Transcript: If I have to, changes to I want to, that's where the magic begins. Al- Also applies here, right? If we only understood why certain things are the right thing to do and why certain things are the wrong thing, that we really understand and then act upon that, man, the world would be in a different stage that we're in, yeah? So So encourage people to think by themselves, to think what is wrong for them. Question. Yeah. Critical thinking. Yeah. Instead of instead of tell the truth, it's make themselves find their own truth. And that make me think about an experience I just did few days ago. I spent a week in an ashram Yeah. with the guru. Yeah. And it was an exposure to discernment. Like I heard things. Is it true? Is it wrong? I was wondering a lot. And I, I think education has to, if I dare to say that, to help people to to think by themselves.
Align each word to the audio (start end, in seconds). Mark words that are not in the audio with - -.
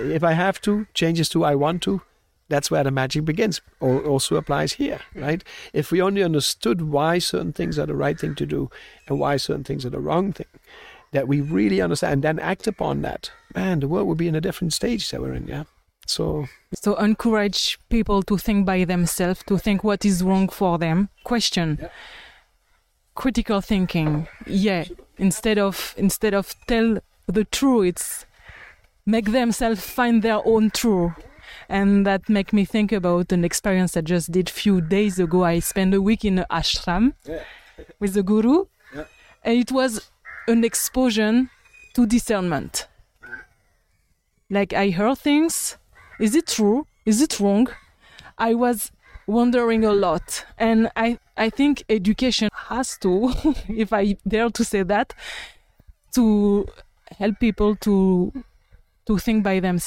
If 0.00 0.22
I 0.24 0.32
have 0.32 0.60
to, 0.62 0.86
changes 0.94 1.28
to 1.30 1.44
I 1.44 1.54
want 1.54 1.82
to, 1.82 2.02
that's 2.48 2.70
where 2.70 2.84
the 2.84 2.90
magic 2.90 3.24
begins. 3.24 3.60
Al- 3.80 4.06
Also 4.06 4.36
applies 4.36 4.72
here, 4.74 5.00
right? 5.14 5.44
If 5.72 5.92
we 5.92 6.02
only 6.02 6.22
understood 6.22 6.82
why 6.82 7.18
certain 7.18 7.52
things 7.52 7.78
are 7.78 7.86
the 7.86 7.94
right 7.94 8.18
thing 8.18 8.34
to 8.36 8.46
do 8.46 8.70
and 9.06 9.18
why 9.20 9.36
certain 9.36 9.64
things 9.64 9.84
are 9.86 9.90
the 9.90 10.00
wrong 10.00 10.32
thing, 10.32 10.46
that 11.12 11.28
we 11.28 11.40
really 11.40 11.80
understand 11.80 12.12
and 12.12 12.22
then 12.24 12.38
act 12.38 12.66
upon 12.66 13.02
that, 13.02 13.30
man, 13.54 13.80
the 13.80 13.88
world 13.88 14.08
would 14.08 14.18
be 14.18 14.28
in 14.28 14.34
a 14.34 14.40
different 14.40 14.72
stage 14.72 15.10
that 15.10 15.20
we're 15.20 15.34
in, 15.34 15.46
yeah? 15.46 15.64
So 16.06 16.46
So 16.74 16.96
encourage 16.96 17.78
people 17.88 18.22
to 18.24 18.36
think 18.36 18.66
by 18.66 18.84
themselves, 18.84 19.44
to 19.46 19.58
think 19.58 19.84
what 19.84 20.04
is 20.04 20.22
wrong 20.22 20.48
for 20.48 20.78
them. 20.78 21.08
Question. 21.24 21.78
Yeah. 21.80 21.88
Critical 23.14 23.60
thinking. 23.60 24.26
Yeah. 24.46 24.84
Instead 25.18 25.58
of 25.58 25.94
instead 25.96 26.34
of 26.34 26.54
tell 26.66 26.98
the 27.26 27.44
truth, 27.44 27.86
it's 27.86 28.26
make 29.10 29.32
themselves 29.32 29.80
find 29.84 30.22
their 30.22 30.40
own 30.46 30.70
truth. 30.70 31.12
And 31.68 32.06
that 32.06 32.28
make 32.28 32.52
me 32.52 32.64
think 32.64 32.92
about 32.92 33.32
an 33.32 33.44
experience 33.44 33.96
I 33.96 34.00
just 34.02 34.30
did 34.32 34.48
few 34.50 34.80
days 34.80 35.18
ago. 35.18 35.44
I 35.44 35.60
spent 35.60 35.94
a 35.94 36.00
week 36.02 36.24
in 36.24 36.38
an 36.38 36.46
ashram 36.50 37.14
Yeah. 37.24 37.42
with 38.00 38.14
the 38.14 38.22
guru. 38.22 38.66
Yeah. 38.94 39.04
And 39.44 39.58
it 39.58 39.72
was 39.72 40.10
an 40.48 40.64
exposure 40.64 41.48
to 41.94 42.06
discernment. 42.06 42.88
Like 44.48 44.72
I 44.72 44.90
heard 44.90 45.18
things. 45.18 45.76
Is 46.18 46.34
it 46.34 46.46
true? 46.48 46.86
Is 47.06 47.20
it 47.20 47.38
wrong? 47.40 47.68
I 48.38 48.54
was 48.54 48.90
wondering 49.26 49.84
a 49.84 49.92
lot. 49.92 50.44
And 50.58 50.90
I, 50.96 51.18
I 51.36 51.50
think 51.50 51.84
education 51.88 52.48
has 52.68 52.98
to, 52.98 53.32
if 53.68 53.92
I 53.92 54.16
dare 54.26 54.50
to 54.50 54.64
say 54.64 54.82
that, 54.82 55.14
to 56.14 56.66
help 57.18 57.38
people 57.38 57.76
to 57.76 58.32
to 59.06 59.18
think 59.18 59.44
by 59.44 59.60
themselves. 59.60 59.80